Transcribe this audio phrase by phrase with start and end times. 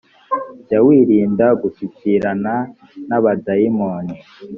[0.63, 2.53] jya wirinda gushyikirana
[3.09, 4.15] n abadayimoni